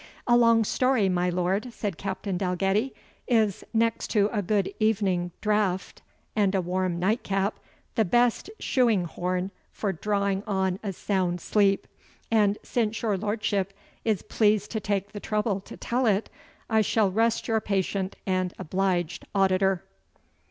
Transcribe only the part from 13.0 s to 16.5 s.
your lordship is pleased to take the trouble to tell it,